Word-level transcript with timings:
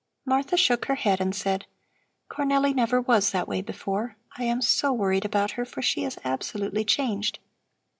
Martha 0.25 0.57
shook 0.57 0.85
her 0.85 0.95
head 0.95 1.21
and 1.21 1.35
said: 1.35 1.67
"Cornelli 2.27 2.73
never 2.73 2.99
was 2.99 3.29
that 3.29 3.47
way 3.47 3.61
before. 3.61 4.15
I 4.35 4.45
am 4.45 4.59
so 4.59 4.91
worried 4.91 5.25
about 5.25 5.51
her, 5.51 5.63
for 5.63 5.83
she 5.83 6.03
is 6.03 6.17
absolutely 6.25 6.85
changed. 6.85 7.37